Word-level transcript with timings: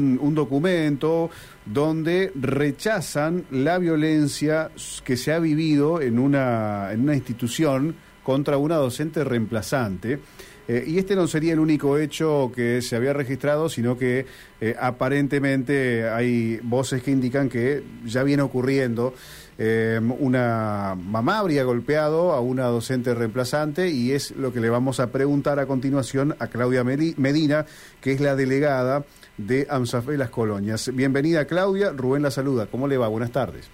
un 0.00 0.32
documento 0.32 1.28
donde 1.66 2.30
rechazan 2.36 3.46
la 3.50 3.78
violencia 3.78 4.70
que 5.02 5.16
se 5.16 5.32
ha 5.32 5.40
vivido 5.40 6.00
en 6.00 6.20
una, 6.20 6.92
en 6.92 7.00
una 7.00 7.16
institución 7.16 7.96
contra 8.22 8.58
una 8.58 8.76
docente 8.76 9.24
reemplazante. 9.24 10.20
Eh, 10.68 10.84
y 10.86 10.98
este 10.98 11.16
no 11.16 11.26
sería 11.26 11.54
el 11.54 11.58
único 11.58 11.98
hecho 11.98 12.52
que 12.54 12.80
se 12.80 12.94
había 12.94 13.12
registrado, 13.12 13.68
sino 13.68 13.98
que 13.98 14.24
eh, 14.60 14.76
aparentemente 14.78 16.08
hay 16.08 16.60
voces 16.62 17.02
que 17.02 17.10
indican 17.10 17.48
que 17.48 17.82
ya 18.04 18.22
viene 18.22 18.44
ocurriendo. 18.44 19.14
Eh, 19.60 20.00
una 20.20 20.94
mamá 20.96 21.40
habría 21.40 21.64
golpeado 21.64 22.32
a 22.32 22.40
una 22.40 22.66
docente 22.66 23.12
reemplazante 23.12 23.88
y 23.88 24.12
es 24.12 24.30
lo 24.36 24.52
que 24.52 24.60
le 24.60 24.70
vamos 24.70 25.00
a 25.00 25.10
preguntar 25.10 25.58
a 25.58 25.66
continuación 25.66 26.36
a 26.38 26.46
Claudia 26.46 26.84
Medina, 26.84 27.66
que 28.00 28.12
es 28.12 28.20
la 28.20 28.36
delegada 28.36 29.04
de 29.36 29.66
AMSAFE 29.68 30.16
Las 30.16 30.30
Colonias. 30.30 30.94
Bienvenida 30.94 31.46
Claudia, 31.46 31.90
Rubén 31.90 32.22
la 32.22 32.30
saluda. 32.30 32.66
¿Cómo 32.66 32.86
le 32.86 32.98
va? 32.98 33.08
Buenas 33.08 33.32
tardes. 33.32 33.68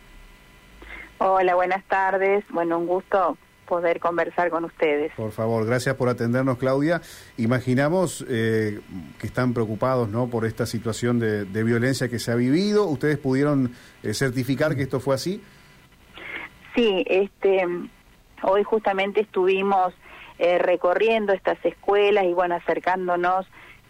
Hola, 1.19 1.55
buenas 1.55 1.85
tardes. 1.85 2.45
Bueno, 2.51 2.79
un 2.79 2.87
gusto 2.87 3.37
poder 3.67 4.01
conversar 4.01 4.51
con 4.51 4.65
ustedes. 4.65 5.13
Por 5.17 5.33
favor, 5.33 5.67
gracias 5.67 5.95
por 5.97 6.09
atendernos, 6.09 6.59
Claudia. 6.59 7.03
Imaginamos 7.37 8.25
eh, 8.29 8.81
que 9.19 9.27
están 9.27 9.53
preocupados 9.53 10.09
¿no? 10.09 10.29
por 10.29 10.47
esta 10.47 10.67
situación 10.67 11.19
de, 11.19 11.65
violencia 11.65 12.09
que 12.09 12.19
se 12.19 12.31
ha 12.33 12.35
vivido. 12.35 12.87
¿Ustedes 12.87 13.19
pudieron 13.19 13.73
eh, 14.03 14.15
certificar 14.15 14.77
que 14.77 14.83
esto 14.83 15.01
fue 15.01 15.15
así? 15.15 15.43
Sí, 16.75 17.05
este, 17.07 17.67
hoy 18.43 18.63
justamente 18.65 19.21
estuvimos 19.21 19.95
eh, 20.39 20.59
recorriendo 20.59 21.33
estas 21.33 21.63
escuelas 21.65 22.25
y 22.25 22.35
bueno, 22.35 22.57
acercándonos 22.57 23.47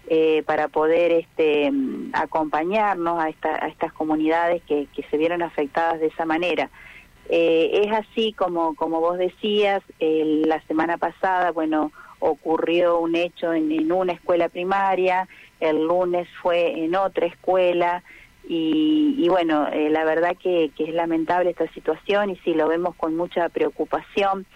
eh, 0.07 0.43
para 0.45 0.69
poder 0.69 1.13
este, 1.13 1.73
acompañarnos 2.13 3.19
a, 3.19 3.25
a 3.25 3.69
estas 3.69 3.93
comunidades 3.95 4.63
que, 4.65 4.87
que, 4.95 5.03
se 5.05 5.17
vieron 5.17 5.43
afectadas 5.43 6.01
de 6.01 6.09
esa 6.09 6.27
manera. 6.27 6.71
Eh, 7.31 7.85
es 7.85 7.93
así 7.93 8.35
como, 8.35 8.75
como 8.75 9.01
vos 9.01 9.17
decías, 9.17 9.83
la 9.99 10.61
semana 10.67 10.99
pasada, 10.99 11.53
bueno, 11.53 11.91
ocurrió 12.19 12.99
un 12.99 13.17
hecho 13.17 13.53
en, 13.55 13.91
una 13.91 14.13
escuela 14.13 14.49
primaria, 14.49 15.29
el 15.61 15.85
lunes 15.85 16.29
fue 16.43 16.85
en 16.85 16.95
otra 16.97 17.27
escuela, 17.27 18.03
y, 18.49 19.15
y 19.19 19.29
bueno, 19.29 19.69
eh, 19.73 19.91
la 19.91 20.05
verdad 20.05 20.37
que, 20.37 20.71
que, 20.77 20.85
es 20.85 20.95
lamentable 20.95 21.51
esta 21.51 21.73
situación 21.73 22.31
y 22.31 22.37
sí 22.39 22.55
lo 22.55 22.69
vemos 22.69 22.95
con 22.97 23.17
mucha 23.17 23.49
preocupación, 23.49 24.47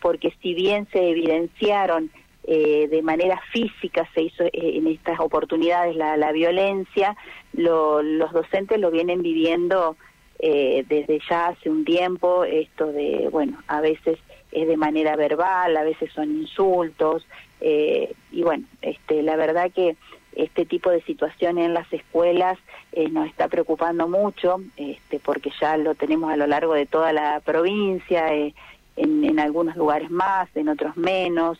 porque 0.00 0.34
si 0.42 0.54
bien 0.54 0.86
se 0.92 1.10
evidenciaron 1.10 2.10
eh, 2.50 2.88
de 2.88 3.02
manera 3.02 3.38
física 3.52 4.08
se 4.14 4.22
hizo 4.22 4.42
eh, 4.44 4.50
en 4.54 4.86
estas 4.86 5.20
oportunidades 5.20 5.94
la, 5.94 6.16
la 6.16 6.32
violencia, 6.32 7.14
los 7.52 8.32
docentes 8.32 8.80
lo 8.80 8.90
vienen 8.90 9.20
viviendo 9.20 9.96
eh, 10.38 10.82
desde 10.88 11.20
ya 11.28 11.48
hace 11.48 11.68
un 11.68 11.84
tiempo, 11.84 12.44
esto 12.44 12.90
de, 12.90 13.28
bueno, 13.30 13.58
a 13.66 13.82
veces 13.82 14.18
es 14.50 14.66
de 14.66 14.78
manera 14.78 15.14
verbal, 15.14 15.76
a 15.76 15.82
veces 15.82 16.10
son 16.14 16.30
insultos, 16.40 17.26
y 17.60 18.42
bueno, 18.42 18.64
este, 18.80 19.22
la 19.22 19.36
verdad 19.36 19.70
que 19.70 19.96
este 20.38 20.64
tipo 20.64 20.90
de 20.90 21.02
situación 21.02 21.58
en 21.58 21.74
las 21.74 21.92
escuelas 21.92 22.58
nos 23.10 23.26
está 23.26 23.48
preocupando 23.48 24.08
mucho, 24.08 24.60
este, 24.76 25.20
porque 25.20 25.50
ya 25.60 25.76
lo 25.76 25.94
tenemos 25.94 26.32
a 26.32 26.36
lo 26.36 26.46
largo 26.46 26.74
de 26.74 26.86
toda 26.86 27.12
la 27.12 27.40
provincia, 27.40 28.32
en, 28.32 28.54
en 28.96 29.38
algunos 29.38 29.76
lugares 29.76 30.10
más, 30.10 30.48
en 30.56 30.68
otros 30.68 30.96
menos, 30.96 31.58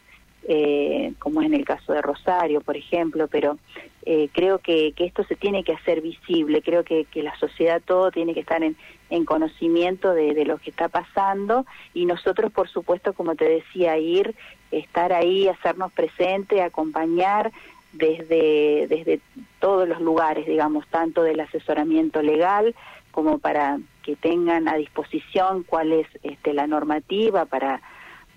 eh, 0.50 1.12
como 1.18 1.40
es 1.40 1.46
en 1.46 1.54
el 1.54 1.64
caso 1.64 1.92
de 1.92 2.00
Rosario, 2.00 2.60
por 2.60 2.76
ejemplo, 2.76 3.28
pero 3.28 3.58
eh, 4.06 4.28
creo 4.32 4.58
que, 4.58 4.92
que, 4.92 5.04
esto 5.04 5.22
se 5.24 5.36
tiene 5.36 5.62
que 5.62 5.74
hacer 5.74 6.00
visible, 6.00 6.62
creo 6.62 6.84
que, 6.84 7.06
la 7.16 7.36
sociedad 7.38 7.82
todo 7.84 8.10
tiene 8.10 8.34
que 8.34 8.40
estar 8.40 8.62
en, 8.62 8.76
en 9.10 9.24
conocimiento 9.24 10.14
de, 10.14 10.34
de, 10.34 10.44
lo 10.44 10.58
que 10.58 10.70
está 10.70 10.88
pasando 10.88 11.66
y 11.92 12.06
nosotros, 12.06 12.50
por 12.52 12.68
supuesto, 12.68 13.12
como 13.12 13.34
te 13.34 13.46
decía, 13.46 13.98
ir, 13.98 14.34
estar 14.70 15.12
ahí, 15.12 15.48
hacernos 15.48 15.92
presente, 15.92 16.62
acompañar 16.62 17.52
desde, 17.92 18.86
desde 18.88 19.20
todos 19.60 19.88
los 19.88 20.00
lugares, 20.00 20.46
digamos, 20.46 20.86
tanto 20.88 21.22
del 21.22 21.40
asesoramiento 21.40 22.22
legal 22.22 22.74
como 23.10 23.38
para 23.38 23.78
que 24.02 24.16
tengan 24.16 24.68
a 24.68 24.76
disposición 24.76 25.64
cuál 25.64 25.92
es 25.92 26.06
este, 26.22 26.52
la 26.52 26.66
normativa 26.66 27.44
para 27.46 27.80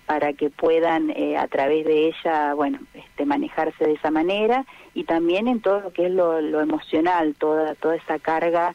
para 0.06 0.32
que 0.32 0.50
puedan 0.50 1.10
eh, 1.10 1.36
a 1.38 1.46
través 1.46 1.86
de 1.86 2.08
ella, 2.08 2.54
bueno, 2.54 2.80
este, 2.92 3.24
manejarse 3.24 3.84
de 3.84 3.92
esa 3.92 4.10
manera. 4.10 4.66
Y 4.94 5.04
también 5.04 5.48
en 5.48 5.60
todo 5.60 5.80
lo 5.80 5.92
que 5.92 6.06
es 6.06 6.12
lo, 6.12 6.38
emocional, 6.60 7.34
toda, 7.38 7.74
toda 7.76 7.96
esa 7.96 8.18
carga 8.18 8.74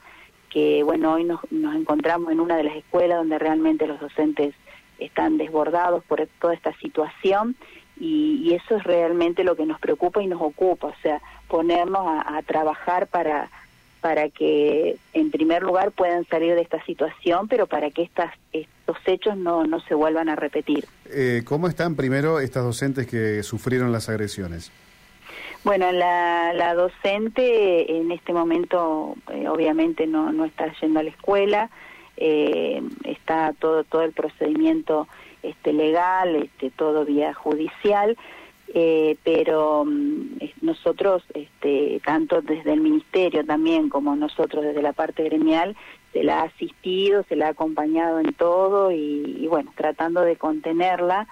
que, 0.50 0.84
bueno, 0.84 1.14
hoy 1.14 1.26
nos, 1.26 1.40
nos 1.52 1.76
encontramos 1.76 2.32
en 2.32 2.40
una 2.40 2.56
de 2.56 2.64
las 2.64 2.76
escuelas 2.78 3.18
donde 3.20 3.38
realmente 3.38 3.88
los 3.88 4.00
docentes 4.00 4.56
están 5.00 5.38
desbordados 5.38 6.04
por 6.06 6.26
toda 6.40 6.54
esta 6.54 6.74
situación 6.78 7.56
y, 8.00 8.42
y 8.44 8.54
eso 8.54 8.78
es 8.78 8.84
realmente 8.84 9.44
lo 9.44 9.56
que 9.56 9.66
nos 9.66 9.80
preocupa 9.80 10.22
y 10.22 10.28
nos 10.28 10.42
ocupa, 10.42 10.88
o 10.88 10.96
sea, 11.02 11.22
ponernos 11.48 12.06
a, 12.08 12.38
a 12.38 12.42
trabajar 12.44 13.08
para 13.08 13.50
para 14.02 14.30
que 14.30 14.98
en 15.14 15.32
primer 15.32 15.64
lugar 15.64 15.92
puedan 15.92 16.26
salir 16.28 16.56
de 16.56 16.62
esta 16.62 16.84
situación, 16.86 17.48
pero 17.48 17.68
para 17.68 17.90
que 17.90 18.04
estas, 18.04 18.34
estos 18.54 18.98
hechos 19.06 19.36
no, 19.36 19.66
no 19.66 19.80
se 19.82 19.96
vuelvan 19.96 20.30
a 20.30 20.36
repetir. 20.36 20.86
Eh, 21.10 21.42
¿Cómo 21.44 21.68
están 21.68 21.96
primero 21.96 22.40
estas 22.40 22.64
docentes 22.64 23.08
que 23.08 23.44
sufrieron 23.44 23.92
las 23.92 24.08
agresiones? 24.08 24.72
Bueno, 25.64 25.92
la, 25.92 26.54
la 26.54 26.76
docente 26.76 27.98
en 27.98 28.12
este 28.12 28.32
momento 28.32 29.16
eh, 29.34 29.50
obviamente 29.50 30.08
no, 30.08 30.32
no 30.32 30.46
está 30.46 30.72
yendo 30.80 31.00
a 31.00 31.04
la 31.04 31.10
escuela, 31.10 31.70
eh, 32.16 32.82
está 33.04 33.54
todo, 33.60 33.84
todo 33.84 34.04
el 34.04 34.14
procedimiento 34.14 35.08
este, 35.48 35.74
legal, 35.74 36.36
este, 36.36 36.70
todo 36.72 37.06
vía 37.06 37.34
judicial, 37.34 38.18
eh, 38.74 39.16
pero 39.24 39.86
mm, 39.86 40.40
nosotros, 40.62 41.24
este, 41.34 42.02
tanto 42.06 42.42
desde 42.42 42.74
el 42.74 42.82
Ministerio 42.82 43.46
también 43.46 43.90
como 43.90 44.16
nosotros 44.16 44.64
desde 44.64 44.82
la 44.82 44.94
parte 44.94 45.24
gremial, 45.24 45.76
se 46.12 46.24
la 46.24 46.42
ha 46.42 46.44
asistido, 46.44 47.24
se 47.24 47.36
la 47.36 47.48
ha 47.48 47.52
acompañado 47.52 48.20
en 48.20 48.34
todo 48.34 48.92
y, 48.92 49.48
bueno, 49.50 49.72
tratando 49.76 50.22
de 50.22 50.36
contenerla 50.36 51.28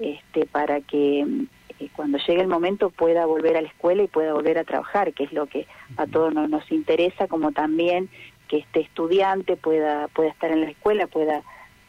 este, 0.00 0.46
para 0.46 0.80
que 0.80 1.24
mm, 1.26 1.46
eh, 1.80 1.88
cuando 1.94 2.18
llegue 2.18 2.40
el 2.40 2.48
momento 2.48 2.90
pueda 2.90 3.26
volver 3.26 3.56
a 3.56 3.62
la 3.62 3.68
escuela 3.68 4.02
y 4.02 4.08
pueda 4.08 4.32
volver 4.32 4.58
a 4.58 4.64
trabajar, 4.64 5.12
que 5.12 5.24
es 5.24 5.32
lo 5.32 5.46
que 5.46 5.66
a 5.96 6.06
todos 6.06 6.32
nos, 6.32 6.48
nos 6.48 6.70
interesa, 6.72 7.28
como 7.28 7.52
también 7.52 8.08
que 8.48 8.58
este 8.58 8.80
estudiante 8.80 9.56
pueda, 9.56 10.08
pueda 10.08 10.30
estar 10.30 10.50
en 10.50 10.62
la 10.62 10.70
escuela, 10.70 11.06
pueda 11.06 11.42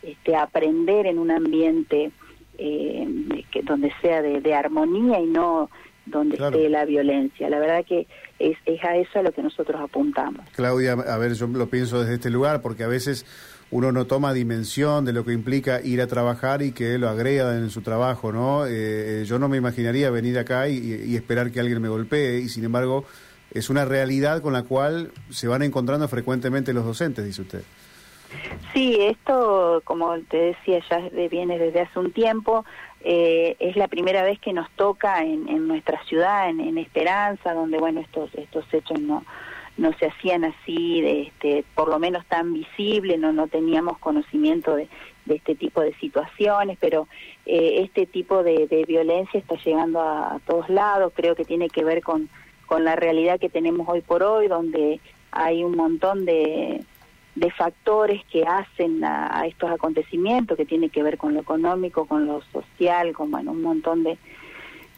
este, 0.04 0.36
aprender 0.36 1.06
en 1.06 1.20
un 1.20 1.32
ambiente 1.32 2.12
eh, 2.58 3.08
que, 3.52 3.62
donde 3.64 3.92
sea 4.02 4.22
de, 4.22 4.54
armonía 4.54 5.20
y 5.20 5.26
no 5.26 5.70
donde 6.06 6.38
esté 6.38 6.70
la 6.70 6.86
violencia. 6.86 7.50
La 7.50 7.60
verdad 7.60 7.86
que 7.86 8.08
es, 8.40 8.58
es 8.66 8.84
a 8.84 8.96
eso 8.96 9.20
a 9.20 9.24
lo 9.24 9.32
que 9.32 9.44
nosotros 9.44 9.80
apuntamos. 9.80 10.46
Claudia, 10.56 10.94
a 10.94 11.18
ver, 11.18 11.34
yo 11.34 11.48
lo 11.48 11.70
pienso 11.70 12.00
desde 12.02 12.16
este 12.16 12.30
lugar 12.30 12.62
porque 12.62 12.84
a 12.84 12.88
veces 12.88 13.26
uno 13.72 13.92
no 13.92 14.06
toma 14.06 14.34
dimensión 14.34 15.06
de 15.06 15.14
lo 15.14 15.24
que 15.24 15.34
implica 15.34 15.82
ir 15.82 16.02
a 16.02 16.08
trabajar 16.08 16.62
y 16.62 16.72
que 16.72 16.98
lo 16.98 17.08
agrega 17.08 17.56
en 17.56 17.70
su 17.70 17.82
trabajo, 17.82 18.32
¿no? 18.32 18.66
Eh, 18.68 19.24
yo 19.26 19.38
no 19.38 19.48
me 19.48 19.58
imaginaría 19.58 20.10
venir 20.10 20.40
acá 20.40 20.68
y, 20.68 20.78
y, 20.78 21.16
esperar 21.16 21.52
que 21.52 21.60
alguien 21.60 21.82
me 21.82 21.90
golpee 21.90 22.40
y 22.40 22.50
sin 22.50 22.64
embargo 22.64 23.06
es 23.52 23.70
una 23.70 23.86
realidad 23.86 24.42
con 24.42 24.54
la 24.54 24.64
cual 24.64 25.12
se 25.30 25.48
van 25.48 25.62
encontrando 25.62 26.08
frecuentemente 26.08 26.74
los 26.74 26.86
docentes, 26.86 27.26
dice 27.26 27.42
usted. 27.44 27.62
Sí, 28.74 28.98
esto, 29.02 29.82
como 29.84 30.18
te 30.22 30.38
decía, 30.38 30.82
ya 30.90 31.10
viene 31.30 31.58
desde 31.58 31.82
hace 31.82 32.00
un 32.00 32.12
tiempo. 32.12 32.66
Eh, 33.02 33.56
es 33.60 33.76
la 33.76 33.88
primera 33.88 34.24
vez 34.24 34.40
que 34.40 34.54
nos 34.54 34.70
toca 34.72 35.24
en, 35.24 35.48
en 35.48 35.68
nuestra 35.68 36.04
ciudad, 36.04 36.50
en, 36.50 36.60
en, 36.60 36.78
Esperanza, 36.78 37.54
donde 37.54 37.78
bueno 37.78 38.02
estos 38.02 38.34
estos 38.36 38.66
hechos 38.74 39.00
no 39.00 39.24
no 39.78 39.94
se 39.94 40.08
hacían 40.08 40.44
así, 40.44 41.00
de 41.00 41.22
este, 41.22 41.64
por 41.74 41.88
lo 41.88 42.00
menos 42.00 42.26
tan 42.26 42.54
visible, 42.54 43.18
no 43.18 43.32
no 43.32 43.48
teníamos 43.48 43.98
conocimiento 44.00 44.76
de, 44.76 44.90
de 45.26 45.36
este 45.36 45.56
tipo 45.56 45.80
de 45.80 45.94
situaciones, 45.96 46.78
pero 46.82 47.08
eh, 47.46 47.82
este 47.84 48.06
tipo 48.06 48.44
de, 48.44 48.68
de, 48.68 48.84
violencia 48.84 49.40
está 49.40 49.56
llegando 49.56 50.02
a, 50.02 50.36
a 50.36 50.40
todos 50.40 50.70
lados. 50.70 51.14
Creo 51.16 51.36
que 51.36 51.46
tiene 51.46 51.70
que 51.70 51.86
ver 51.86 52.02
con 52.04 52.30
con 52.70 52.84
la 52.84 52.96
realidad 52.96 53.40
que 53.40 53.50
tenemos 53.50 53.90
hoy 53.90 54.02
por 54.02 54.22
hoy, 54.22 54.48
donde 54.48 55.00
hay 55.32 55.64
un 55.64 55.76
montón 55.76 56.26
de 56.26 56.84
de 57.40 57.52
factores 57.52 58.24
que 58.26 58.44
hacen 58.44 59.04
a, 59.04 59.46
estos 59.48 59.72
acontecimientos, 59.72 60.58
que 60.58 60.66
tiene 60.66 60.90
que 60.90 61.04
ver 61.04 61.18
con 61.18 61.34
lo 61.34 61.40
económico, 61.40 62.06
con 62.06 62.28
lo 62.28 62.42
social, 62.52 63.14
con 63.14 63.32
bueno, 63.32 63.52
un 63.52 63.62
montón 63.62 64.04
de, 64.04 64.18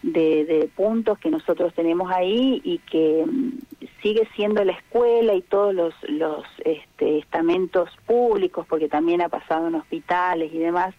de, 0.02 0.70
puntos 0.76 1.20
que 1.20 1.30
nosotros 1.30 1.72
tenemos 1.76 2.12
ahí 2.12 2.60
y 2.64 2.80
que 2.80 3.26
mm, 3.28 3.60
sigue 4.02 4.28
siendo 4.36 4.64
la 4.64 4.72
escuela 4.72 5.36
y 5.36 5.44
todos 5.44 5.76
los, 5.76 5.94
los 6.10 6.44
este, 6.66 7.20
estamentos 7.20 7.90
públicos, 8.08 8.66
porque 8.68 8.90
también 8.90 9.22
ha 9.22 9.30
pasado 9.30 9.68
en 9.68 9.76
hospitales 9.76 10.52
y 10.52 10.58
demás, 10.58 10.96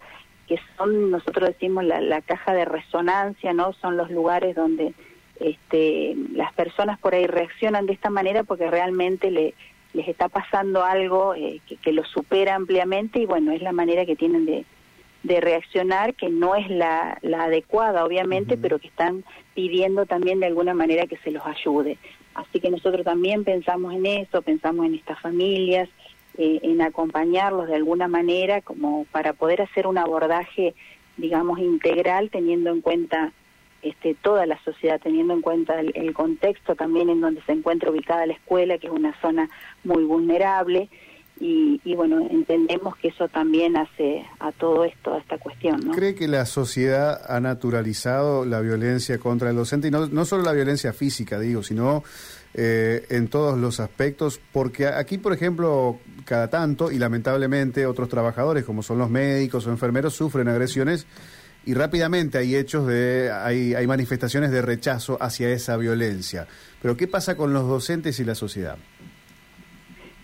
que 0.47 0.61
son, 0.77 1.11
nosotros 1.11 1.49
decimos, 1.49 1.83
la, 1.83 2.01
la 2.01 2.21
caja 2.21 2.55
de 2.55 2.67
resonancia, 2.67 3.53
¿no? 3.53 3.73
Son 3.75 3.97
los 3.97 4.11
lugares 4.11 4.55
donde 4.55 4.95
este, 5.41 6.15
las 6.35 6.53
personas 6.53 7.01
por 7.01 7.15
ahí 7.15 7.27
reaccionan 7.27 7.87
de 7.87 7.95
esta 7.95 8.11
manera 8.11 8.45
porque 8.45 8.71
realmente 8.71 9.33
le, 9.33 9.55
les 9.93 10.09
está 10.09 10.29
pasando 10.29 10.85
algo 10.85 11.35
eh, 11.35 11.61
que, 11.67 11.77
que 11.77 11.93
los 11.93 12.09
supera 12.09 12.55
ampliamente 12.55 13.21
y 13.21 13.27
bueno, 13.27 13.53
es 13.53 13.63
la 13.63 13.73
manera 13.73 14.07
que 14.07 14.17
tienen 14.17 14.47
de, 14.47 14.65
de 15.23 15.41
reaccionar 15.41 16.15
que 16.15 16.29
no 16.29 16.55
es 16.55 16.69
la, 16.69 17.19
la 17.23 17.45
adecuada, 17.45 18.05
obviamente, 18.05 18.57
pero 18.57 18.79
que 18.79 18.89
están 18.89 19.25
pidiendo 19.55 20.07
también 20.07 20.41
de 20.41 20.47
alguna 20.47 20.75
manera 20.75 21.07
que 21.07 21.17
se 21.19 21.31
los 21.31 21.45
ayude. 21.47 21.99
Así 22.35 22.61
que 22.61 22.71
nosotros 22.71 23.05
también 23.05 23.45
pensamos 23.45 23.93
en 23.95 24.07
eso, 24.07 24.43
pensamos 24.43 24.87
en 24.87 24.95
estas 24.95 25.21
familias, 25.21 25.89
eh, 26.39 26.61
en 26.63 26.81
acompañarlos 26.81 27.69
de 27.69 27.77
alguna 27.77 28.09
manera 28.09 28.63
como 28.63 29.05
para 29.13 29.35
poder 29.35 29.63
hacer 29.63 29.87
un 29.87 29.99
abordaje, 29.99 30.75
digamos, 31.19 31.59
integral, 31.59 32.31
teniendo 32.31 32.71
en 32.71 32.81
cuenta 32.81 33.33
este, 33.83 34.15
toda 34.15 34.47
la 34.47 34.63
sociedad, 34.65 35.01
teniendo 35.03 35.35
en 35.35 35.43
cuenta 35.43 35.81
el 35.81 36.15
contexto 36.15 36.75
también 36.75 37.11
en 37.11 37.21
donde 37.21 37.43
se 37.43 37.53
encuentra 37.53 37.91
ubicada 37.91 38.27
la 38.27 38.35
escuela, 38.35 38.79
que 38.79 38.87
es 38.87 38.93
una 38.93 39.19
zona 39.21 39.49
muy 39.85 40.05
vulnerable 40.05 40.89
y, 41.45 41.95
bueno, 41.97 42.21
entendemos 42.31 42.97
que 42.97 43.09
eso 43.09 43.27
también 43.27 43.77
hace 43.77 44.25
a 44.39 44.53
todo 44.53 44.85
esto, 44.85 45.15
a 45.15 45.19
esta 45.19 45.39
cuestión. 45.39 45.81
¿Cree 45.93 46.15
que 46.15 46.29
la 46.29 46.47
sociedad 46.47 47.21
ha 47.29 47.41
naturalizado 47.41 48.45
la 48.45 48.61
violencia 48.61 49.19
contra 49.19 49.51
el 49.51 49.57
docente? 49.57 49.89
Y 49.89 49.91
no, 49.91 50.07
no 50.07 50.25
solo 50.25 50.45
la 50.45 50.53
violencia 50.53 50.93
física, 50.93 51.41
digo, 51.41 51.65
sino 51.65 52.05
eh, 52.55 53.07
en 53.11 53.27
todos 53.27 53.59
los 53.59 53.81
aspectos, 53.81 54.41
porque 54.53 54.87
aquí, 54.87 55.19
por 55.19 55.33
ejemplo, 55.33 55.99
cada 56.25 56.49
tanto, 56.49 56.93
y 56.93 56.99
lamentablemente 56.99 57.87
otros 57.87 58.09
trabajadores, 58.09 58.65
como 58.65 58.85
son 58.85 58.99
los 58.99 59.11
médicos 59.11 59.67
o 59.67 59.71
enfermeros, 59.71 60.15
sufren 60.15 60.47
agresiones 60.47 61.09
y 61.65 61.75
rápidamente 61.75 62.39
hay 62.39 62.57
hechos 62.57 62.87
de, 62.87 63.31
hay, 63.31 63.75
hay 63.75 63.87
manifestaciones 63.87 64.51
de 64.51 64.63
rechazo 64.63 65.17
hacia 65.21 65.51
esa 65.51 65.77
violencia. 65.77 66.47
Pero 66.81 66.97
¿qué 66.97 67.07
pasa 67.07 67.37
con 67.37 67.53
los 67.53 67.69
docentes 67.69 68.19
y 68.21 68.25
la 68.25 68.35
sociedad? 68.35 68.77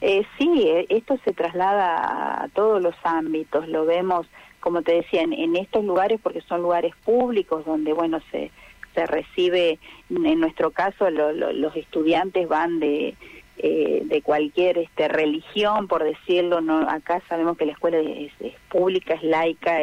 Eh, 0.01 0.25
sí, 0.39 0.65
eh, 0.67 0.87
esto 0.91 1.19
se 1.25 1.33
traslada 1.33 2.45
a 2.45 2.49
todos 2.49 2.81
los 2.83 2.95
ámbitos, 3.03 3.69
lo 3.69 3.85
vemos, 3.85 4.27
como 4.61 4.83
te 4.83 4.95
decía, 4.95 5.23
en, 5.23 5.57
estos 5.57 5.85
lugares 5.85 6.21
porque 6.23 6.41
son 6.43 6.63
lugares 6.63 6.95
públicos 7.05 7.65
donde, 7.65 7.93
bueno, 7.93 8.21
se, 8.31 8.51
se 8.95 9.07
recibe, 9.07 9.79
en 10.11 10.41
nuestro 10.41 10.71
caso, 10.71 11.11
los 11.11 11.77
estudiantes 11.77 12.49
van 12.49 12.79
de, 12.79 13.17
eh, 13.61 14.03
de 14.05 14.23
cualquier 14.23 14.79
este, 14.79 15.09
religión, 15.09 15.89
por 15.89 16.05
decirlo, 16.05 16.61
no 16.61 16.89
acá 16.89 17.21
sabemos 17.29 17.57
que 17.57 17.67
la 17.67 17.73
escuela 17.73 17.99
es, 17.99 18.33
pública, 18.71 19.15
es 19.15 19.23
laica, 19.25 19.81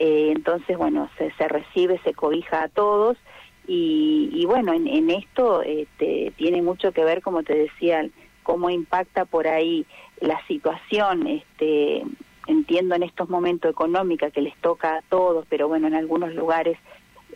eh, 0.00 0.32
entonces, 0.34 0.78
bueno, 0.78 1.10
se, 1.18 1.32
se 1.32 1.48
recibe, 1.48 2.00
se 2.04 2.14
cobija 2.14 2.62
a 2.62 2.68
todos. 2.68 3.18
Y, 3.66 4.30
y 4.32 4.46
bueno, 4.46 4.72
en, 4.72 4.86
en 4.86 5.10
esto 5.10 5.62
este, 5.62 6.32
tiene 6.36 6.62
mucho 6.62 6.92
que 6.92 7.04
ver, 7.04 7.20
como 7.20 7.42
te 7.42 7.54
decía, 7.54 8.08
cómo 8.44 8.70
impacta 8.70 9.24
por 9.24 9.46
ahí 9.46 9.84
la 10.20 10.40
situación, 10.46 11.26
este, 11.26 12.02
entiendo 12.46 12.94
en 12.94 13.02
estos 13.02 13.28
momentos 13.28 13.70
económica 13.70 14.30
que 14.30 14.40
les 14.40 14.56
toca 14.56 14.96
a 14.96 15.02
todos, 15.02 15.44
pero 15.50 15.68
bueno, 15.68 15.86
en 15.88 15.94
algunos 15.94 16.34
lugares 16.34 16.78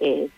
es, 0.00 0.30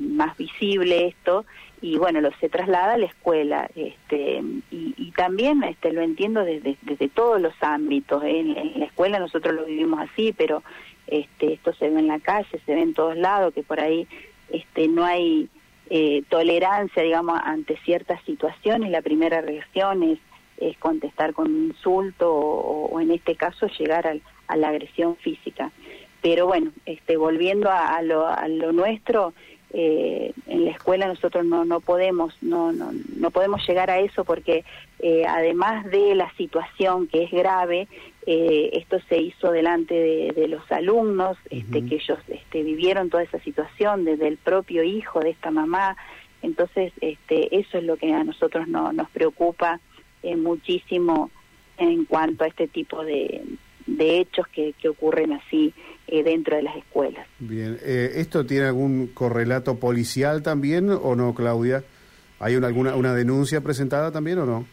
más 0.00 0.36
visible 0.36 1.06
esto 1.06 1.44
y 1.80 1.98
bueno, 1.98 2.20
lo 2.20 2.30
se 2.40 2.48
traslada 2.48 2.94
a 2.94 2.98
la 2.98 3.06
escuela 3.06 3.70
este, 3.74 4.42
y, 4.70 5.12
también 5.16 5.62
este, 5.64 5.92
lo 5.92 6.00
entiendo 6.00 6.44
desde, 6.44 6.76
desde 6.82 7.08
todos 7.08 7.40
los 7.40 7.52
ámbitos. 7.60 8.22
En, 8.22 8.56
en, 8.56 8.78
la 8.78 8.86
escuela 8.86 9.18
nosotros 9.18 9.54
lo 9.54 9.64
vivimos 9.64 10.00
así, 10.00 10.32
pero 10.32 10.62
este, 11.08 11.54
esto 11.54 11.72
se 11.74 11.90
ve 11.90 11.98
en 11.98 12.06
la 12.06 12.20
calle, 12.20 12.48
se 12.64 12.74
ve 12.74 12.82
en 12.82 12.94
todos 12.94 13.16
lados, 13.16 13.54
que 13.54 13.62
por 13.62 13.80
ahí 13.80 14.06
este, 14.50 14.88
no 14.88 15.04
hay 15.04 15.48
eh, 15.90 16.22
tolerancia, 16.28 17.02
digamos, 17.02 17.40
ante 17.42 17.76
ciertas 17.78 18.22
situaciones. 18.24 18.90
La 18.90 19.02
primera 19.02 19.40
reacción 19.40 20.02
es, 20.02 20.18
es 20.58 20.76
contestar 20.78 21.32
con 21.32 21.50
un 21.50 21.66
insulto 21.68 22.32
o, 22.32 23.00
en 23.00 23.10
este 23.10 23.36
caso 23.36 23.66
llegar 23.78 24.06
al, 24.06 24.22
a 24.46 24.56
la 24.56 24.68
agresión 24.68 25.16
física. 25.16 25.70
Pero 26.20 26.46
bueno, 26.46 26.72
este, 26.84 27.16
volviendo 27.16 27.70
a, 27.70 28.02
lo, 28.02 28.26
a 28.26 28.48
lo 28.48 28.72
nuestro, 28.72 29.32
eh, 29.70 30.32
en 30.46 30.64
la 30.64 30.70
escuela 30.70 31.06
nosotros 31.06 31.44
no, 31.44 31.66
no 31.66 31.80
podemos 31.80 32.34
no, 32.40 32.72
no, 32.72 32.90
no 33.16 33.30
podemos 33.30 33.66
llegar 33.68 33.90
a 33.90 33.98
eso 33.98 34.24
porque 34.24 34.64
eh, 34.98 35.26
además 35.28 35.84
de 35.90 36.14
la 36.14 36.32
situación 36.38 37.06
que 37.06 37.24
es 37.24 37.30
grave 37.30 37.86
eh, 38.30 38.70
esto 38.74 38.98
se 39.08 39.18
hizo 39.18 39.50
delante 39.50 39.94
de, 39.94 40.48
los 40.48 40.70
alumnos 40.70 41.38
este, 41.48 41.84
que 41.86 41.94
ellos 41.94 42.18
este, 42.28 42.62
vivieron 42.62 43.08
toda 43.08 43.22
esa 43.22 43.38
situación 43.40 44.04
desde 44.04 44.28
el 44.28 44.36
propio 44.36 44.82
hijo 44.82 45.20
de 45.20 45.30
esta 45.30 45.50
mamá 45.50 45.96
entonces 46.42 46.92
este, 47.00 47.58
eso 47.58 47.78
es 47.78 47.84
lo 47.84 47.96
que 47.96 48.12
a 48.12 48.24
nosotros 48.24 48.68
no, 48.68 48.92
nos 48.92 49.08
preocupa 49.10 49.80
muchísimo 50.36 51.30
en 51.78 52.04
cuanto 52.04 52.44
a 52.44 52.48
este 52.48 52.68
tipo 52.68 53.04
de, 53.04 53.42
de 53.88 54.20
hechos 54.20 54.46
que, 54.48 54.74
que 54.74 54.88
ocurren 54.88 55.32
así 55.32 55.72
eh, 56.06 56.22
dentro 56.22 56.56
de 56.56 56.62
las 56.62 56.76
escuelas. 56.76 57.26
Bien, 57.38 57.78
eh, 57.82 58.12
¿esto 58.16 58.46
tiene 58.46 58.66
algún 58.66 59.08
correlato 59.08 59.78
policial 59.78 60.42
también 60.42 60.90
o 60.90 61.16
no, 61.16 61.34
Claudia? 61.34 61.84
¿Hay 62.38 62.56
una, 62.56 62.68
alguna 62.68 62.94
una 62.94 63.14
denuncia 63.14 63.60
presentada 63.60 64.12
también 64.12 64.38
o 64.38 64.46
no? 64.46 64.66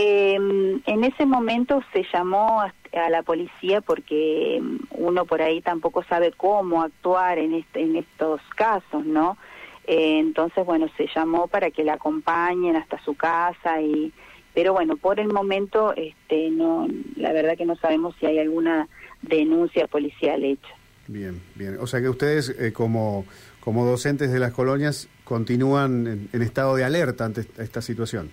Em, 0.00 0.80
en 0.86 1.02
ese 1.02 1.26
momento 1.26 1.82
se 1.92 2.06
llamó 2.12 2.60
a 2.60 3.10
la 3.10 3.24
policía 3.24 3.80
porque 3.80 4.58
em, 4.58 4.78
uno 4.92 5.24
por 5.24 5.42
ahí 5.42 5.60
tampoco 5.60 6.04
sabe 6.04 6.30
cómo 6.30 6.82
actuar 6.82 7.38
en, 7.38 7.52
este, 7.54 7.80
en 7.80 7.96
estos 7.96 8.40
casos, 8.54 9.04
¿no? 9.04 9.36
Eh, 9.88 10.20
entonces, 10.20 10.64
bueno, 10.64 10.86
se 10.96 11.08
llamó 11.12 11.48
para 11.48 11.72
que 11.72 11.82
la 11.82 11.94
acompañen 11.94 12.76
hasta 12.76 13.02
su 13.02 13.16
casa 13.16 13.80
y 13.80 14.12
pero 14.54 14.72
bueno, 14.72 14.96
por 14.96 15.18
el 15.18 15.32
momento 15.32 15.92
este 15.96 16.50
no 16.50 16.86
la 17.16 17.32
verdad 17.32 17.56
que 17.56 17.66
no 17.66 17.74
sabemos 17.74 18.14
si 18.20 18.26
hay 18.26 18.38
alguna 18.38 18.86
denuncia 19.22 19.88
policial 19.88 20.44
hecha. 20.44 20.74
Bien, 21.08 21.40
bien. 21.56 21.76
O 21.80 21.88
sea 21.88 22.00
que 22.00 22.08
ustedes 22.08 22.50
eh, 22.50 22.72
como, 22.72 23.24
como 23.58 23.84
docentes 23.84 24.30
de 24.30 24.38
las 24.38 24.52
colonias 24.52 25.08
continúan 25.24 26.28
en, 26.32 26.42
estado 26.42 26.76
de 26.76 26.84
alerta 26.84 27.24
ante 27.24 27.46
esta 27.58 27.82
situación. 27.82 28.30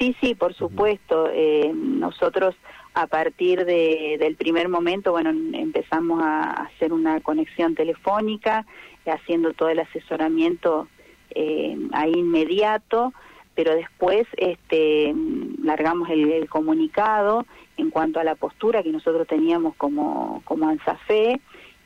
Sí, 0.00 0.16
sí, 0.18 0.34
por 0.34 0.54
supuesto. 0.54 1.28
Eh, 1.30 1.72
nosotros 1.74 2.56
a 2.94 3.06
partir 3.06 3.66
de, 3.66 4.16
del 4.18 4.34
primer 4.34 4.70
momento, 4.70 5.12
bueno, 5.12 5.28
empezamos 5.28 6.22
a 6.22 6.52
hacer 6.52 6.94
una 6.94 7.20
conexión 7.20 7.74
telefónica, 7.74 8.66
haciendo 9.06 9.52
todo 9.52 9.68
el 9.68 9.80
asesoramiento 9.80 10.88
eh, 11.32 11.76
ahí 11.92 12.12
inmediato, 12.12 13.12
pero 13.54 13.74
después 13.74 14.26
este, 14.38 15.14
largamos 15.62 16.08
el 16.08 16.48
comunicado 16.48 17.44
en 17.76 17.90
cuanto 17.90 18.20
a 18.20 18.24
la 18.24 18.36
postura 18.36 18.82
que 18.82 18.92
nosotros 18.92 19.26
teníamos 19.26 19.74
como, 19.76 20.40
como 20.46 20.66
ANSAFE 20.66 21.40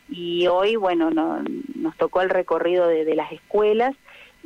y 0.09 0.47
hoy, 0.47 0.76
bueno, 0.76 1.11
nos 1.11 1.97
tocó 1.97 2.21
el 2.21 2.30
recorrido 2.30 2.87
de, 2.87 3.14
las 3.14 3.33
escuelas 3.33 3.94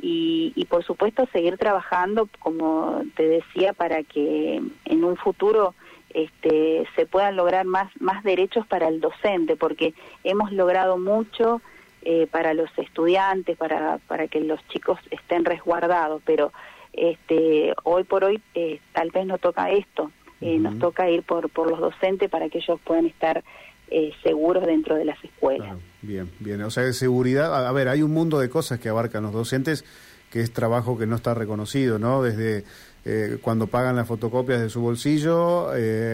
y, 0.01 0.53
y, 0.55 0.65
por 0.67 0.85
supuesto 0.85 1.27
seguir 1.33 1.59
trabajando, 1.59 2.29
como 2.39 3.03
te 3.17 3.27
decía, 3.27 3.73
para 3.73 4.03
que 4.05 4.63
en 4.85 5.05
un 5.05 5.17
futuro 5.17 5.75
este, 6.11 6.87
se 6.97 7.07
puedan 7.07 7.37
lograr 7.37 7.67
más, 7.67 7.91
más 8.01 8.23
derechos 8.25 8.67
para 8.67 8.89
el 8.89 9.01
docente, 9.01 9.57
porque 9.57 9.95
hemos 10.25 10.53
logrado 10.53 10.99
mucho 10.99 11.61
eh, 12.03 12.27
para 12.31 12.55
los 12.55 12.71
estudiantes, 12.79 13.57
para, 13.57 13.99
para 14.07 14.29
que 14.29 14.41
los 14.41 14.67
chicos 14.69 14.99
estén 15.11 15.45
resguardados, 15.45 16.23
pero 16.25 16.53
este, 16.93 17.75
hoy 17.85 18.05
por 18.05 18.25
hoy 18.25 18.41
eh, 18.55 18.81
tal 18.93 19.11
vez 19.11 19.27
no 19.27 19.39
toca 19.39 19.71
esto, 19.71 20.11
eh, 20.41 20.59
nos 20.59 20.79
toca 20.79 21.11
ir 21.11 21.23
por, 21.25 21.51
por 21.51 21.69
los 21.69 21.81
docentes 21.81 22.31
para 22.31 22.49
que 22.49 22.59
ellos 22.59 22.81
puedan 22.85 23.07
estar 23.07 23.43
eh, 23.91 24.13
seguros 24.23 24.65
dentro 24.67 24.97
de 24.97 25.05
las 25.05 25.23
escuelas. 25.25 25.77
bien, 26.03 26.31
bien. 26.41 26.63
O 26.63 26.71
sea, 26.71 26.85
de 26.85 26.93
seguridad, 26.93 27.67
a, 27.67 27.73
ver, 27.73 27.89
hay 27.89 28.03
un 28.03 28.13
mundo 28.13 28.39
de 28.39 28.49
cosas 28.49 28.79
que 28.81 28.89
abarcan 28.89 29.23
los 29.23 29.33
docentes 29.33 29.85
que 30.31 30.41
es 30.41 30.53
trabajo 30.53 30.99
que 30.99 31.07
no 31.07 31.17
está 31.17 31.33
reconocido, 31.33 31.99
¿no? 31.99 32.23
Desde 32.23 32.65
eh, 33.07 33.39
cuando 33.41 33.67
pagan 33.67 33.97
las 33.97 34.07
fotocopias 34.07 34.61
de 34.61 34.69
su 34.69 34.83
bolsillo, 34.83 35.69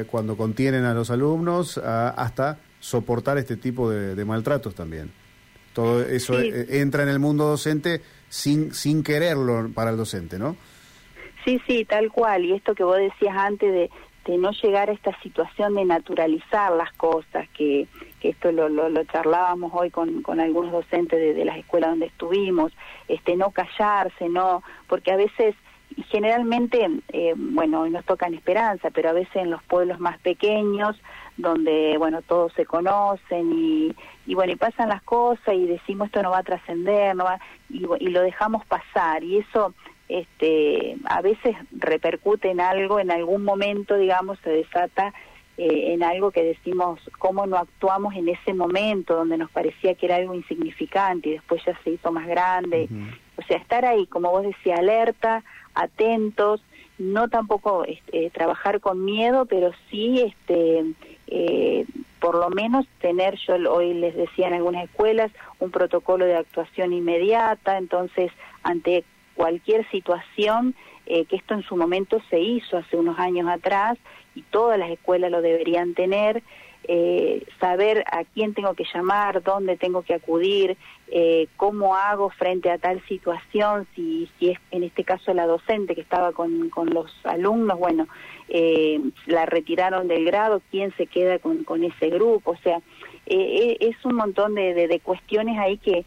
cuando 0.09 0.37
contienen 0.37 0.85
a 0.85 0.95
los 0.95 1.11
alumnos, 1.11 1.79
hasta 1.79 2.59
soportar 2.79 3.39
este 3.39 3.57
tipo 3.57 3.91
de, 3.91 4.25
maltratos 4.25 4.75
también. 4.75 5.11
Todo 5.73 6.03
eso 6.03 6.39
entra 6.39 7.03
en 7.03 7.09
el 7.09 7.19
mundo 7.19 7.47
docente 7.47 8.03
sin, 8.29 8.73
sin 8.73 9.03
quererlo 9.03 9.69
para 9.75 9.91
el 9.91 9.97
docente, 9.97 10.39
¿no? 10.39 10.57
Sí, 11.45 11.61
sí, 11.67 11.85
tal 11.85 12.11
cual. 12.11 12.45
Y 12.45 12.53
esto 12.53 12.75
que 12.75 12.85
vos 12.85 12.97
decías 12.97 13.37
antes 13.37 13.71
de, 13.71 13.91
de 14.25 14.39
no 14.39 14.51
llegar 14.53 14.89
a 14.89 14.93
esta 14.93 15.17
situación 15.21 15.75
de 15.75 15.85
naturalizar 15.85 16.73
las 16.73 16.93
cosas, 16.95 17.49
que, 17.51 17.87
que 18.21 18.31
esto 18.31 18.53
lo, 18.53 18.69
lo, 18.69 19.05
charlábamos 19.05 19.73
hoy 19.75 19.91
con, 19.91 20.23
con 20.23 20.41
algunos 20.41 20.73
docentes 20.73 21.37
de, 21.37 21.45
las 21.45 21.59
escuelas 21.59 21.91
donde 21.91 22.07
estuvimos, 22.07 22.73
este 23.09 23.37
no 23.37 23.51
callarse, 23.51 24.29
no, 24.29 24.63
porque 24.89 25.13
a 25.13 25.17
veces 25.17 25.55
generalmente, 26.11 26.89
eh, 27.13 27.35
bueno, 27.37 27.83
hoy 27.83 27.91
nos 27.91 28.05
toca 28.05 28.27
en 28.27 28.35
Esperanza, 28.35 28.91
pero 28.91 29.11
a 29.11 29.13
veces 29.13 29.37
en 29.37 29.51
los 29.51 29.63
pueblos 29.63 30.01
más 30.01 30.19
pequeños, 30.21 30.97
donde, 31.37 31.97
bueno, 31.99 32.23
todos 32.23 32.53
se 32.55 32.65
conocen 32.65 33.53
y, 33.53 33.95
y 34.27 34.35
bueno, 34.35 34.53
y 34.53 34.57
pasan 34.57 34.89
las 34.89 35.03
cosas 35.03 35.55
y 35.55 35.67
decimos 35.67 36.07
esto 36.07 36.23
no 36.23 36.31
va 36.31 36.39
a 36.39 36.43
trascender, 36.45 37.15
no 37.15 37.25
va, 37.25 37.39
y, 37.69 37.85
y 38.01 38.09
lo 38.09 38.23
dejamos 38.23 38.65
pasar. 38.67 39.23
Y 39.23 39.39
eso 39.39 39.75
este, 40.09 40.97
a 41.05 41.23
veces 41.23 41.57
repercute 41.73 42.51
en 42.51 42.61
algo, 42.61 43.01
en 43.01 43.11
algún 43.11 43.45
momento, 43.45 43.97
digamos, 43.97 44.39
se 44.41 44.51
desata 44.51 45.15
eh, 45.57 45.93
en 45.93 46.03
algo 46.03 46.31
que 46.31 46.43
decimos 46.43 47.01
cómo 47.19 47.47
no 47.47 47.57
actuamos 47.57 48.15
en 48.15 48.29
ese 48.29 48.55
momento 48.55 49.15
donde 49.15 49.39
nos 49.39 49.51
parecía 49.51 49.95
que 49.95 50.07
era 50.07 50.17
algo 50.17 50.35
insignificante 50.35 51.29
y 51.29 51.33
después 51.33 51.63
ya 51.65 51.79
se 51.85 51.91
hizo 51.91 52.11
más 52.11 52.27
grande. 52.27 52.89
O 53.37 53.43
sea, 53.43 53.59
estar 53.59 53.85
ahí, 53.85 54.07
como 54.07 54.31
vos 54.31 54.43
decías, 54.43 54.81
alerta, 54.81 55.45
atentos, 55.75 56.63
no 56.99 57.29
tampoco 57.29 57.85
este, 57.85 58.31
trabajar 58.31 58.81
con 58.81 59.05
miedo, 59.05 59.47
pero 59.47 59.73
sí 59.91 60.21
este, 60.21 60.85
eh, 61.29 61.87
por 62.21 62.37
lo 62.37 62.51
menos 62.51 62.87
tener, 63.01 63.37
yo 63.47 63.55
hoy 63.71 63.95
les 63.95 64.17
decía 64.17 64.49
en 64.49 64.55
algunas 64.55 64.85
escuelas, 64.85 65.31
un 65.59 65.71
protocolo 65.71 66.25
de 66.25 66.37
actuación 66.37 66.93
inmediata, 66.93 67.79
entonces 67.79 68.33
ante 68.63 69.05
cualquier 69.35 69.89
situación, 69.91 70.75
eh, 71.07 71.25
que 71.27 71.37
esto 71.37 71.55
en 71.55 71.63
su 71.63 71.77
momento 71.77 72.21
se 72.31 72.41
hizo 72.41 72.79
hace 72.79 72.97
unos 72.97 73.19
años 73.19 73.49
atrás 73.49 73.99
y 74.35 74.43
todas 74.43 74.79
las 74.79 74.91
escuelas 74.91 75.31
lo 75.31 75.43
deberían 75.43 75.95
tener, 75.95 76.43
eh, 76.87 77.45
saber 77.61 78.05
a 78.11 78.25
quién 78.25 78.53
tengo 78.53 78.75
que 78.75 78.85
llamar, 78.93 79.43
dónde 79.43 79.77
tengo 79.77 80.03
que 80.03 80.15
acudir, 80.15 80.77
eh, 81.09 81.49
cómo 81.57 81.95
hago 81.95 82.31
frente 82.31 82.71
a 82.71 82.79
tal 82.79 83.03
situación, 83.07 83.87
si, 83.95 84.29
si 84.39 84.51
es 84.51 84.59
en 84.71 84.83
este 84.83 85.05
caso 85.05 85.33
la 85.33 85.47
docente 85.47 85.95
que 85.95 86.03
estaba 86.03 86.33
con, 86.33 86.69
con 86.71 86.91
los 86.91 87.11
alumnos, 87.25 87.79
bueno, 87.79 88.07
eh, 88.49 89.01
la 89.27 89.47
retiraron 89.47 90.09
del 90.09 90.25
grado, 90.25 90.61
quién 90.71 90.95
se 90.97 91.07
queda 91.07 91.39
con, 91.39 91.65
con 91.65 91.85
ese 91.85 92.11
grupo, 92.11 92.51
o 92.51 92.57
sea, 92.59 92.81
eh, 93.27 93.79
es 93.81 93.97
un 94.05 94.17
montón 94.17 94.55
de, 94.55 94.75
de 94.75 95.01
cuestiones 95.01 95.59
ahí 95.59 95.79
que, 95.79 96.05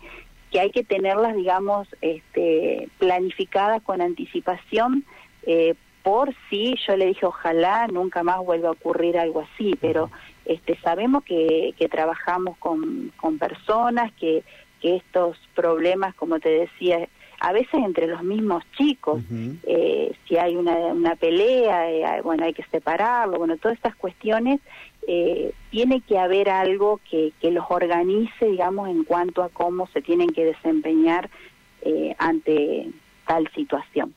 que 0.51 0.59
hay 0.59 0.71
que 0.71 0.83
tenerlas, 0.83 1.35
digamos, 1.35 1.87
este, 2.01 2.89
planificadas 2.97 3.81
con 3.83 4.01
anticipación, 4.01 5.03
eh, 5.45 5.75
por 6.03 6.33
si 6.49 6.75
yo 6.87 6.95
le 6.95 7.07
dije, 7.07 7.25
ojalá 7.25 7.87
nunca 7.87 8.23
más 8.23 8.39
vuelva 8.39 8.69
a 8.69 8.71
ocurrir 8.71 9.17
algo 9.17 9.41
así, 9.41 9.75
pero 9.81 10.09
este, 10.45 10.77
sabemos 10.77 11.23
que, 11.25 11.73
que 11.77 11.89
trabajamos 11.89 12.57
con, 12.59 13.11
con 13.17 13.37
personas, 13.37 14.13
que, 14.13 14.43
que 14.81 14.95
estos 14.95 15.37
problemas, 15.53 16.15
como 16.15 16.39
te 16.39 16.49
decía, 16.49 17.09
a 17.39 17.53
veces 17.53 17.75
entre 17.75 18.07
los 18.07 18.23
mismos 18.23 18.63
chicos, 18.77 19.21
eh, 19.63 20.11
si 20.27 20.37
hay 20.37 20.55
una, 20.55 20.75
una 20.75 21.15
pelea, 21.15 21.91
eh, 21.91 22.21
bueno, 22.21 22.45
hay 22.45 22.53
que 22.53 22.63
separarlo, 22.71 23.37
bueno, 23.37 23.57
todas 23.57 23.77
estas 23.77 23.95
cuestiones, 23.95 24.59
eh, 25.07 25.53
tiene 25.69 26.01
que 26.01 26.17
haber 26.17 26.49
algo 26.49 26.99
que, 27.09 27.31
que 27.39 27.51
los 27.51 27.65
organice, 27.69 28.45
digamos, 28.45 28.89
en 28.89 29.03
cuanto 29.03 29.41
a 29.41 29.49
cómo 29.49 29.87
se 29.87 30.01
tienen 30.01 30.29
que 30.31 30.43
desempeñar 30.43 31.29
eh, 31.81 32.15
ante 32.17 32.89
tal 33.25 33.49
situación. 33.53 34.13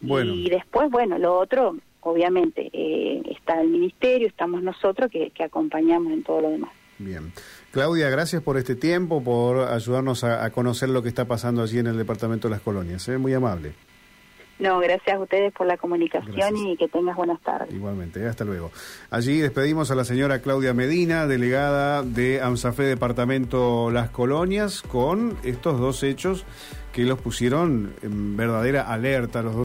Bueno. 0.00 0.32
Y 0.32 0.48
después, 0.48 0.90
bueno, 0.90 1.18
lo 1.18 1.36
otro, 1.36 1.76
obviamente, 2.00 2.70
eh, 2.72 3.22
está 3.26 3.60
el 3.60 3.68
ministerio, 3.68 4.26
estamos 4.26 4.62
nosotros 4.62 5.10
que, 5.10 5.30
que 5.30 5.44
acompañamos 5.44 6.12
en 6.12 6.22
todo 6.22 6.40
lo 6.40 6.50
demás. 6.50 6.70
Bien. 6.98 7.32
Claudia, 7.72 8.10
gracias 8.10 8.42
por 8.42 8.58
este 8.58 8.76
tiempo, 8.76 9.24
por 9.24 9.68
ayudarnos 9.68 10.24
a, 10.24 10.44
a, 10.44 10.50
conocer 10.50 10.90
lo 10.90 11.02
que 11.02 11.08
está 11.08 11.24
pasando 11.24 11.62
allí 11.62 11.78
en 11.78 11.86
el 11.86 11.96
Departamento 11.96 12.48
de 12.48 12.52
las 12.52 12.60
Colonias. 12.60 13.08
¿eh? 13.08 13.16
Muy 13.16 13.32
amable. 13.32 13.72
No, 14.62 14.78
gracias 14.78 15.16
a 15.16 15.18
ustedes 15.18 15.52
por 15.52 15.66
la 15.66 15.76
comunicación 15.76 16.36
gracias. 16.36 16.60
y 16.60 16.76
que 16.76 16.86
tengas 16.86 17.16
buenas 17.16 17.40
tardes. 17.40 17.74
Igualmente, 17.74 18.24
hasta 18.28 18.44
luego. 18.44 18.70
Allí 19.10 19.38
despedimos 19.38 19.90
a 19.90 19.96
la 19.96 20.04
señora 20.04 20.40
Claudia 20.40 20.72
Medina, 20.72 21.26
delegada 21.26 22.04
de 22.04 22.40
AMSAFE 22.40 22.84
Departamento 22.84 23.90
Las 23.90 24.10
Colonias, 24.10 24.82
con 24.82 25.36
estos 25.42 25.80
dos 25.80 26.04
hechos 26.04 26.44
que 26.92 27.02
los 27.04 27.18
pusieron 27.20 27.94
en 28.02 28.36
verdadera 28.36 28.82
alerta 28.82 29.42
los 29.42 29.56
dos. 29.56 29.60